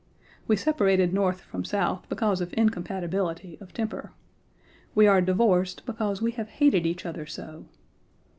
We 0.47 0.55
separated 0.55 1.13
North 1.13 1.41
from 1.41 1.63
South 1.63 2.09
because 2.09 2.41
of 2.41 2.55
incompatibility 2.57 3.59
of 3.61 3.71
temper. 3.71 4.13
We 4.95 5.05
are 5.05 5.21
divorced 5.21 5.85
because 5.85 6.23
we 6.23 6.31
have 6.31 6.49
hated 6.49 6.87
each 6.87 7.05
other 7.05 7.27
so. 7.27 7.65